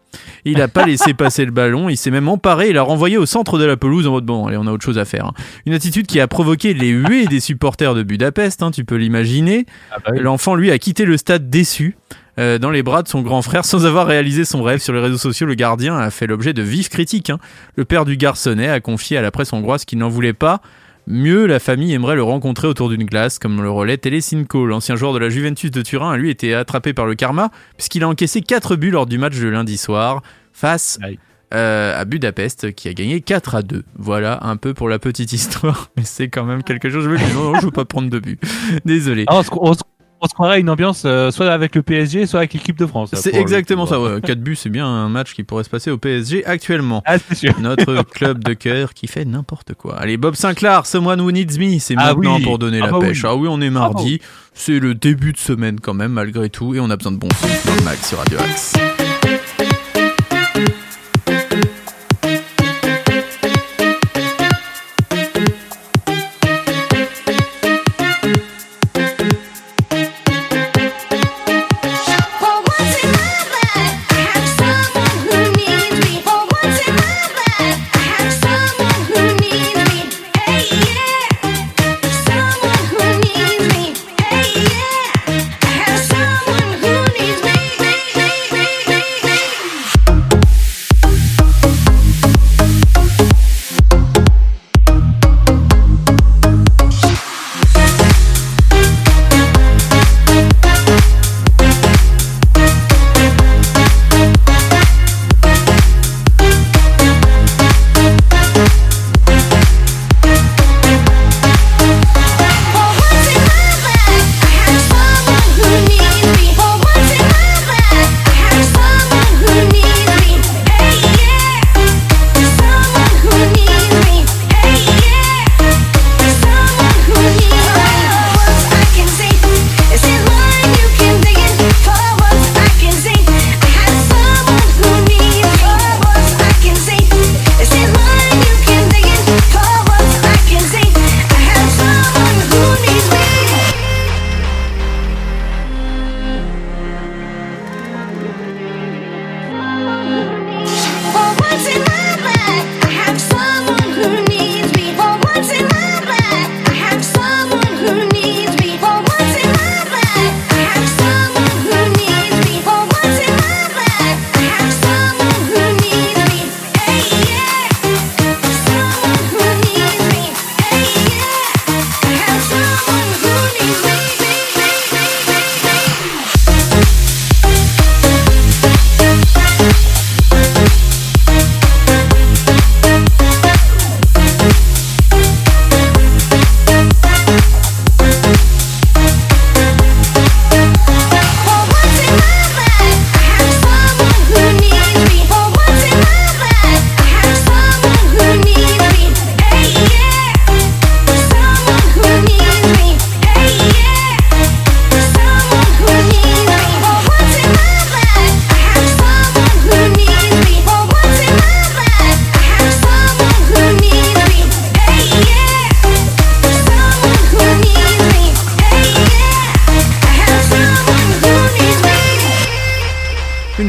Il 0.45 0.61
a 0.63 0.69
pas 0.69 0.87
laissé 0.87 1.13
passer 1.13 1.45
le 1.45 1.51
ballon, 1.51 1.89
il 1.89 1.97
s'est 1.97 2.13
même 2.13 2.29
emparé 2.29 2.69
et 2.69 2.73
l'a 2.73 2.83
renvoyé 2.83 3.17
au 3.19 3.27
centre 3.27 3.59
de 3.59 3.65
la 3.65 3.77
pelouse 3.77 4.07
en 4.07 4.13
mode 4.13 4.25
bon, 4.25 4.47
allez, 4.47 4.57
on 4.57 4.67
a 4.69 4.71
autre 4.71 4.85
chose 4.85 4.97
à 4.99 5.05
faire. 5.05 5.27
hein. 5.27 5.33
Une 5.67 5.73
attitude 5.75 6.07
qui 6.07 6.21
a 6.21 6.29
provoqué 6.29 6.73
les 6.73 6.91
huées 6.91 7.27
des 7.27 7.41
supporters 7.41 7.95
de 7.95 8.05
Budapest, 8.05 8.63
hein, 8.63 8.71
tu 8.71 8.85
peux 8.85 8.95
l'imaginer. 8.95 9.67
Ah 9.91 9.97
bah. 10.05 10.13
L'enfant, 10.15 10.55
lui, 10.55 10.71
a 10.71 10.79
quitté 10.79 11.05
le 11.05 11.17
stade 11.17 11.51
déçu. 11.51 11.97
Euh, 12.39 12.59
dans 12.59 12.71
les 12.71 12.83
bras 12.83 13.03
de 13.03 13.09
son 13.09 13.23
grand 13.23 13.43
frère 13.43 13.65
sans 13.65 13.87
avoir 13.87 14.07
réalisé 14.07 14.45
son 14.45 14.63
rêve 14.63 14.81
sur 14.81 14.93
les 14.93 15.01
réseaux 15.01 15.19
sociaux, 15.19 15.47
le 15.47 15.55
gardien 15.55 15.97
a 15.97 16.11
fait 16.11 16.27
l'objet 16.27 16.53
de 16.53 16.63
vives 16.63 16.89
critiques. 16.89 17.31
hein. 17.31 17.39
Le 17.77 17.85
père 17.85 18.05
du 18.05 18.17
garçonnet 18.17 18.69
a 18.69 18.81
confié 18.81 19.17
à 19.17 19.23
la 19.23 19.31
presse 19.31 19.53
hongroise 19.53 19.85
qu'il 19.85 19.99
n'en 19.99 20.09
voulait 20.09 20.33
pas. 20.33 20.61
Mieux, 21.07 21.47
la 21.47 21.61
famille 21.61 21.93
aimerait 21.93 22.15
le 22.17 22.23
rencontrer 22.23 22.67
autour 22.67 22.89
d'une 22.89 23.05
glace, 23.05 23.39
comme 23.39 23.61
le 23.63 23.71
relais 23.71 23.99
Telesinko. 23.99 24.65
L'ancien 24.67 24.97
joueur 24.97 25.13
de 25.13 25.19
la 25.19 25.29
Juventus 25.29 25.71
de 25.71 25.83
Turin 25.83 26.11
a 26.13 26.17
lui 26.17 26.31
été 26.31 26.55
attrapé 26.55 26.95
par 26.95 27.05
le 27.05 27.15
karma, 27.15 27.51
puisqu'il 27.77 28.03
a 28.05 28.09
encaissé 28.09 28.41
4 28.41 28.77
buts 28.77 28.91
lors 28.91 29.05
du 29.07 29.19
match 29.19 29.39
de 29.39 29.47
lundi 29.49 29.77
soir 29.77 30.23
face 30.55 30.99
euh, 31.53 32.01
à 32.01 32.05
Budapest, 32.07 32.73
qui 32.75 32.89
a 32.89 32.95
gagné 32.95 33.21
4 33.21 33.55
à 33.55 33.63
2. 33.63 33.85
Voilà 33.99 34.39
un 34.45 34.57
peu 34.57 34.73
pour 34.73 34.89
la 34.89 34.99
petite 34.99 35.33
histoire, 35.35 35.91
mais 35.99 36.05
c'est 36.05 36.29
quand 36.29 36.45
même 36.45 36.63
quelque 36.63 36.89
chose. 36.89 37.05
Je 37.05 37.15
dis 37.23 37.35
non, 37.35 37.53
non, 37.53 37.61
je 37.61 37.67
veux 37.67 37.71
pas 37.71 37.85
prendre 37.85 38.09
de 38.09 38.19
but. 38.19 38.41
Désolé. 38.87 39.25
Ah, 39.29 39.37
on, 39.37 39.43
se, 39.43 39.49
on 39.53 39.73
se- 39.75 39.81
on 40.25 40.29
se 40.29 40.33
croirait 40.33 40.55
à 40.55 40.59
une 40.59 40.71
ambiance 40.71 41.03
euh, 41.05 41.31
soit 41.31 41.51
avec 41.53 41.75
le 41.75 41.83
PSG, 41.83 42.25
soit 42.25 42.41
avec 42.41 42.55
l'équipe 42.55 42.79
de 42.79 42.87
France. 42.87 43.11
C'est 43.13 43.35
exactement 43.35 43.85
ça, 43.85 44.01
ouais. 44.01 44.23
4 44.23 44.41
buts, 44.41 44.57
c'est 44.57 44.71
bien 44.71 44.87
un 44.87 45.11
match 45.11 45.35
qui 45.35 45.45
pourrait 45.45 45.65
se 45.65 45.69
passer 45.71 45.91
au 45.91 45.99
PSG 45.99 46.47
actuellement. 46.47 47.03
Ah, 47.05 47.19
sûr. 47.35 47.53
Notre 47.61 48.03
club 48.11 48.43
de 48.43 48.55
cœur 48.55 48.95
qui 48.95 49.07
fait 49.07 49.27
n'importe 49.27 49.75
quoi. 49.75 49.97
Allez, 49.99 50.17
Bob 50.17 50.35
Sinclair, 50.35 50.87
Someone 50.87 51.21
Who 51.21 51.31
Needs 51.31 51.59
Me, 51.59 51.79
c'est 51.79 51.95
Ah 51.99 52.15
maintenant 52.15 52.37
oui. 52.37 52.43
pour 52.43 52.59
donner 52.59 52.81
Ah 52.83 52.87
la 52.87 52.93
bah 52.93 52.99
pêche. 53.01 53.23
oui. 53.23 53.29
Ah 53.31 53.37
oui, 53.37 53.49
on 53.51 53.61
est 53.61 53.71
mardi, 53.71 54.21
c'est 54.55 54.81
le 54.81 54.95
début 54.95 55.33
de 55.33 55.39
semaine 55.39 55.79
quand 55.79 55.95
même, 55.95 56.13
malgré 56.13 56.49
tout, 56.49 56.75
et 56.75 56.81
on 56.81 56.89
a 56.89 56.97
besoin 56.97 57.13
de 57.13 57.19
dans 57.19 57.29
le 57.29 57.85
mag 57.85 57.99
sur 58.03 58.17
Radio 58.19 58.39
Axe. 58.39 58.73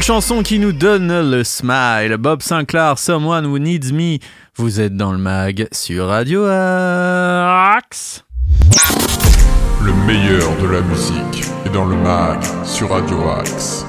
Chanson 0.06 0.44
qui 0.44 0.60
nous 0.60 0.70
donne 0.70 1.32
le 1.32 1.42
smile. 1.42 2.16
Bob 2.16 2.40
Sinclair, 2.40 2.96
Someone 2.96 3.44
Who 3.44 3.58
Needs 3.58 3.92
Me. 3.92 4.18
Vous 4.54 4.80
êtes 4.80 4.96
dans 4.96 5.10
le 5.10 5.18
mag 5.18 5.66
sur 5.72 6.06
Radio 6.06 6.44
Axe. 6.44 8.24
Le 9.82 9.92
meilleur 10.06 10.56
de 10.62 10.68
la 10.68 10.80
musique 10.82 11.44
est 11.64 11.70
dans 11.70 11.86
le 11.86 11.96
mag 11.96 12.38
sur 12.62 12.90
Radio 12.90 13.30
Axe. 13.30 13.84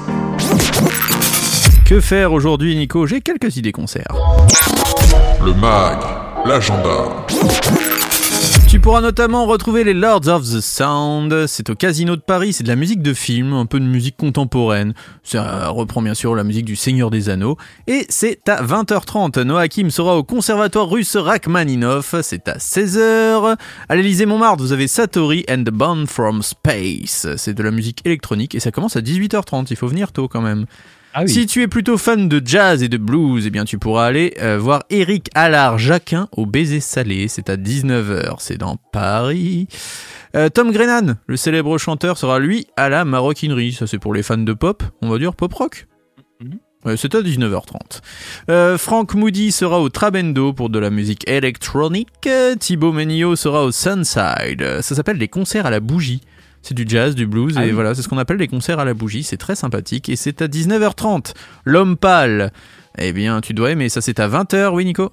Que 1.86 2.00
faire 2.00 2.32
aujourd'hui, 2.32 2.74
Nico? 2.74 3.06
J'ai 3.06 3.20
quelques 3.20 3.56
idées 3.56 3.70
concerts. 3.70 4.16
Le 5.44 5.54
mag, 5.54 5.98
l'agenda. 6.44 7.26
Tu 8.68 8.80
pourras 8.80 9.00
notamment 9.00 9.46
retrouver 9.46 9.82
les 9.82 9.94
Lords 9.94 10.28
of 10.28 10.42
the 10.42 10.60
Sound, 10.60 11.46
c'est 11.46 11.70
au 11.70 11.74
Casino 11.74 12.16
de 12.16 12.20
Paris, 12.20 12.52
c'est 12.52 12.64
de 12.64 12.68
la 12.68 12.76
musique 12.76 13.00
de 13.00 13.14
film, 13.14 13.54
un 13.54 13.64
peu 13.64 13.80
de 13.80 13.86
musique 13.86 14.18
contemporaine, 14.18 14.92
ça 15.22 15.68
reprend 15.68 16.02
bien 16.02 16.12
sûr 16.12 16.34
la 16.34 16.44
musique 16.44 16.66
du 16.66 16.76
Seigneur 16.76 17.10
des 17.10 17.30
Anneaux, 17.30 17.56
et 17.86 18.04
c'est 18.10 18.46
à 18.46 18.62
20h30, 18.62 19.40
Noah 19.40 19.68
Kim 19.68 19.90
sera 19.90 20.18
au 20.18 20.22
Conservatoire 20.22 20.90
russe 20.90 21.16
Rachmaninov, 21.16 22.20
c'est 22.22 22.46
à 22.46 22.58
16h, 22.58 23.56
à 23.88 23.96
l'Elysée 23.96 24.26
Montmartre 24.26 24.62
vous 24.62 24.72
avez 24.72 24.86
Satori 24.86 25.46
and 25.50 25.64
the 25.64 25.70
Band 25.70 26.04
from 26.06 26.42
Space, 26.42 27.26
c'est 27.38 27.54
de 27.54 27.62
la 27.62 27.70
musique 27.70 28.02
électronique, 28.04 28.54
et 28.54 28.60
ça 28.60 28.70
commence 28.70 28.96
à 28.96 29.00
18h30, 29.00 29.68
il 29.70 29.76
faut 29.76 29.88
venir 29.88 30.12
tôt 30.12 30.28
quand 30.28 30.42
même. 30.42 30.66
Ah 31.14 31.22
oui. 31.22 31.28
Si 31.28 31.46
tu 31.46 31.62
es 31.62 31.68
plutôt 31.68 31.96
fan 31.96 32.28
de 32.28 32.42
jazz 32.44 32.82
et 32.82 32.88
de 32.88 32.98
blues, 32.98 33.46
eh 33.46 33.50
bien 33.50 33.64
tu 33.64 33.78
pourras 33.78 34.06
aller 34.06 34.34
euh, 34.40 34.58
voir 34.58 34.82
Eric 34.90 35.30
Allard 35.34 35.78
Jacquin 35.78 36.28
au 36.32 36.44
Baiser 36.44 36.80
Salé. 36.80 37.28
C'est 37.28 37.48
à 37.48 37.56
19h, 37.56 38.36
c'est 38.38 38.58
dans 38.58 38.76
Paris. 38.92 39.68
Euh, 40.36 40.50
Tom 40.50 40.70
Grennan, 40.70 41.16
le 41.26 41.36
célèbre 41.36 41.78
chanteur, 41.78 42.18
sera 42.18 42.38
lui 42.38 42.66
à 42.76 42.88
la 42.88 43.04
maroquinerie. 43.04 43.72
Ça 43.72 43.86
c'est 43.86 43.98
pour 43.98 44.12
les 44.12 44.22
fans 44.22 44.36
de 44.36 44.52
pop, 44.52 44.82
on 45.00 45.08
va 45.08 45.18
dire 45.18 45.34
pop 45.34 45.52
rock. 45.54 45.86
Mhm. 46.40 46.58
Ouais, 46.84 46.96
c'est 46.96 47.14
à 47.14 47.22
19h30. 47.22 48.00
Euh, 48.50 48.78
Frank 48.78 49.14
Moody 49.14 49.50
sera 49.50 49.80
au 49.80 49.88
Trabendo 49.88 50.52
pour 50.52 50.70
de 50.70 50.78
la 50.78 50.90
musique 50.90 51.28
électronique. 51.28 52.28
Thibaut 52.60 52.92
Menio 52.92 53.34
sera 53.34 53.64
au 53.64 53.72
Sunside. 53.72 54.80
Ça 54.82 54.94
s'appelle 54.94 55.18
des 55.18 55.26
concerts 55.26 55.66
à 55.66 55.70
la 55.70 55.80
bougie. 55.80 56.20
C'est 56.62 56.74
du 56.74 56.84
jazz, 56.86 57.14
du 57.14 57.26
blues, 57.26 57.54
Ah 57.56 57.64
et 57.64 57.68
oui. 57.68 57.72
voilà, 57.72 57.94
c'est 57.94 58.02
ce 58.02 58.08
qu'on 58.08 58.18
appelle 58.18 58.36
des 58.36 58.48
concerts 58.48 58.78
à 58.78 58.84
la 58.84 58.94
bougie. 58.94 59.22
C'est 59.22 59.36
très 59.36 59.54
sympathique 59.54 60.08
et 60.08 60.16
c'est 60.16 60.42
à 60.42 60.48
19h30. 60.48 61.32
L'homme 61.64 61.96
pâle. 61.96 62.52
Eh 62.98 63.12
bien, 63.12 63.40
tu 63.40 63.54
dois 63.54 63.70
aimer. 63.70 63.88
Ça, 63.88 64.00
c'est 64.00 64.18
à 64.20 64.28
20h, 64.28 64.72
oui, 64.74 64.84
Nico? 64.84 65.12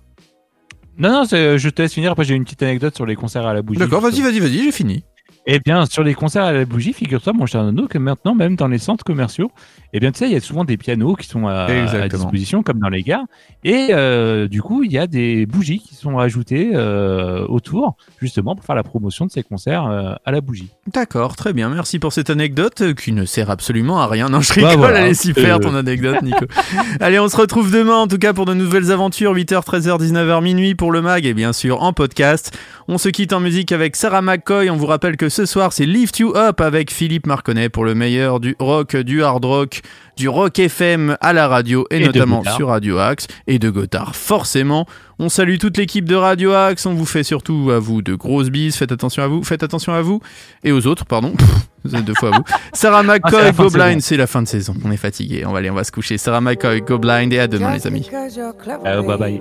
Non, 0.97 1.11
non, 1.11 1.25
c'est- 1.25 1.57
je 1.57 1.69
te 1.69 1.81
laisse 1.81 1.93
finir. 1.93 2.11
Après, 2.11 2.23
j'ai 2.23 2.35
une 2.35 2.43
petite 2.45 2.63
anecdote 2.63 2.95
sur 2.95 3.05
les 3.05 3.15
concerts 3.15 3.45
à 3.45 3.53
la 3.53 3.61
bougie. 3.61 3.79
D'accord, 3.79 4.01
vas-y, 4.01 4.21
vas-y, 4.21 4.39
vas-y, 4.39 4.63
j'ai 4.63 4.71
fini. 4.71 5.03
Eh 5.47 5.59
bien, 5.59 5.85
sur 5.85 6.03
les 6.03 6.15
concerts 6.15 6.43
à 6.43 6.51
la 6.51 6.65
bougie, 6.65 6.91
figure-toi, 6.91 7.33
mon 7.33 7.45
cher 7.45 7.63
Nono, 7.63 7.87
que 7.87 7.99
maintenant, 7.99 8.33
même 8.33 8.55
dans 8.55 8.67
les 8.67 8.79
centres 8.79 9.03
commerciaux, 9.03 9.51
eh 9.93 9.99
bien, 9.99 10.11
tu 10.11 10.17
sais, 10.19 10.25
il 10.25 10.31
y 10.33 10.35
a 10.35 10.39
souvent 10.39 10.63
des 10.65 10.75
pianos 10.75 11.15
qui 11.15 11.27
sont 11.27 11.45
à, 11.47 11.65
à 11.65 12.07
disposition, 12.09 12.63
comme 12.63 12.79
dans 12.79 12.89
les 12.89 13.03
gares. 13.03 13.25
Et 13.63 13.89
euh, 13.91 14.47
du 14.47 14.61
coup, 14.63 14.83
il 14.83 14.91
y 14.91 14.97
a 14.97 15.05
des 15.05 15.45
bougies 15.45 15.79
qui 15.79 15.93
sont 15.93 16.17
ajoutées 16.17 16.71
euh, 16.73 17.45
autour, 17.47 17.95
justement, 18.19 18.55
pour 18.55 18.65
faire 18.65 18.75
la 18.75 18.81
promotion 18.83 19.25
de 19.27 19.31
ces 19.31 19.43
concerts 19.43 19.85
euh, 19.85 20.13
à 20.25 20.31
la 20.31 20.41
bougie. 20.41 20.69
D'accord, 20.91 21.35
très 21.35 21.53
bien. 21.53 21.69
Merci 21.69 21.99
pour 21.99 22.11
cette 22.11 22.31
anecdote 22.31 22.95
qui 22.95 23.11
ne 23.11 23.25
sert 23.25 23.51
absolument 23.51 23.99
à 24.01 24.07
rien. 24.07 24.29
Non, 24.29 24.41
je 24.41 24.49
Bah, 24.59 24.69
rigole, 24.69 24.77
voilà. 24.77 25.01
elle 25.01 25.11
est 25.11 25.13
super 25.13 25.57
Euh. 25.57 25.59
ton 25.59 25.75
anecdote, 25.75 26.23
Nico. 26.23 26.45
Allez, 26.99 27.19
on 27.19 27.27
se 27.29 27.37
retrouve 27.37 27.71
demain, 27.71 27.97
en 27.97 28.07
tout 28.07 28.17
cas, 28.17 28.33
pour 28.33 28.45
de 28.45 28.55
nouvelles 28.55 28.91
aventures, 28.91 29.33
8h, 29.35 29.63
13h, 29.63 29.99
19h, 30.01 30.41
minuit 30.43 30.73
pour 30.73 30.91
le 30.91 31.03
mag, 31.03 31.23
et 31.25 31.35
bien 31.35 31.53
sûr 31.53 31.83
en 31.83 31.93
podcast. 31.93 32.57
On 32.87 32.97
se 32.97 33.09
quitte 33.09 33.31
en 33.33 33.39
musique 33.39 33.71
avec 33.71 33.95
Sarah 33.95 34.21
McCoy. 34.23 34.69
On 34.71 34.75
vous 34.77 34.85
rappelle 34.87 35.17
que 35.17 35.29
ce 35.35 35.45
soir, 35.45 35.73
c'est 35.73 35.85
Lift 35.85 36.19
You 36.19 36.33
Up 36.37 36.61
avec 36.61 36.89
Philippe 36.91 37.27
Marconnet 37.27 37.67
pour 37.67 37.83
le 37.83 37.93
meilleur 37.93 38.39
du 38.39 38.55
rock, 38.57 38.95
du 38.95 39.21
hard 39.21 39.43
rock, 39.43 39.81
du 40.15 40.29
rock 40.29 40.57
FM 40.57 41.17
à 41.19 41.33
la 41.33 41.49
radio, 41.49 41.85
et, 41.91 41.99
notamment 41.99 42.41
sur 42.55 42.69
Radio 42.69 42.99
Axe, 42.99 43.27
et 43.45 43.59
de 43.59 43.69
Gotthard, 43.69 44.15
forcément. 44.15 44.85
On 45.19 45.27
salue 45.27 45.57
toute 45.57 45.75
l'équipe 45.75 46.05
de 46.05 46.15
Radio 46.15 46.53
Axe. 46.53 46.85
On 46.85 46.93
vous 46.93 47.05
fait 47.05 47.23
surtout 47.23 47.69
à 47.71 47.79
vous 47.79 48.01
de 48.01 48.15
grosses 48.15 48.49
bises. 48.49 48.77
Faites 48.77 48.93
attention 48.93 49.23
à 49.23 49.27
vous. 49.27 49.43
Faites 49.43 49.61
attention 49.63 49.93
à 49.93 50.01
vous. 50.01 50.21
Et 50.63 50.71
aux 50.71 50.87
autres, 50.87 51.05
pardon. 51.05 51.33
Vous 51.83 51.95
êtes 51.95 52.03
deux 52.03 52.15
fois 52.15 52.33
à 52.33 52.37
vous. 52.39 52.43
Sarah 52.73 53.01
Ah, 53.01 53.03
McCoy, 53.03 53.51
Go. 53.51 53.69
Blind, 53.69 54.01
c'est 54.01 54.17
la 54.17 54.25
fin 54.25 54.41
de 54.41 54.47
saison. 54.47 54.73
On 54.83 54.91
est 54.91 54.97
fatigué. 54.97 55.45
On 55.45 55.51
va 55.51 55.59
aller, 55.59 55.69
on 55.69 55.75
va 55.75 55.83
se 55.83 55.91
coucher. 55.91 56.17
Sarah 56.17 56.41
McCoy, 56.41 56.81
Go 56.81 56.97
Blind 56.97 57.31
et 57.31 57.37
à 57.37 57.47
demain 57.47 57.75
les 57.75 57.85
amis. 57.85 58.09
Bye 58.09 59.17
bye. 59.19 59.39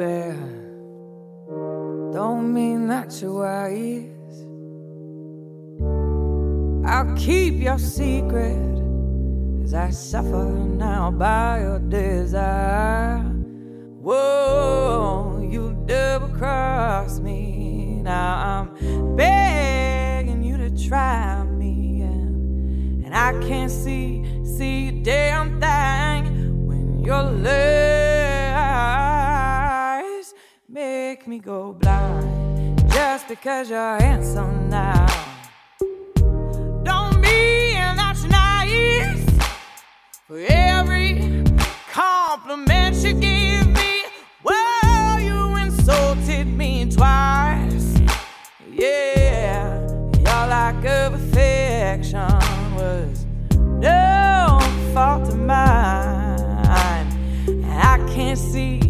Don't 2.13 2.53
mean 2.53 2.87
that 2.89 3.23
you're 3.23 3.33
wise. 3.33 4.24
I'll 6.87 7.17
keep 7.17 7.55
your 7.55 7.79
secret 7.79 8.61
as 9.65 9.73
I 9.73 9.89
suffer 9.89 10.45
now 10.45 11.11
by 11.11 11.61
your 11.61 11.79
desire. 11.79 13.21
Whoa, 14.03 15.49
you 15.51 15.83
double 15.87 16.29
cross 16.29 17.21
me. 17.21 18.01
Now 18.03 18.69
I'm 18.69 19.17
begging 19.17 20.43
you 20.43 20.59
to 20.59 20.69
try 20.87 21.43
me, 21.45 22.03
and, 22.03 23.03
and 23.07 23.15
I 23.15 23.33
can't 23.49 23.71
see, 23.71 24.23
see 24.45 24.89
a 24.89 24.93
damn 24.93 25.59
thing 25.59 26.67
when 26.67 26.99
your 27.03 27.23
lies 27.23 27.55
make 30.69 31.27
me 31.27 31.39
go 31.39 31.73
blind 31.73 32.77
just 32.93 33.27
because 33.27 33.71
you're 33.71 33.99
handsome 33.99 34.69
now. 34.69 35.24
Twice. 46.95 47.99
Yeah, 48.71 49.81
your 50.15 50.47
lack 50.55 50.85
of 50.85 51.15
affection 51.15 52.75
was 52.75 53.27
no 53.57 54.59
fault 54.93 55.29
of 55.29 55.39
mine. 55.39 57.09
I 57.67 57.99
can't 58.15 58.39
see, 58.39 58.81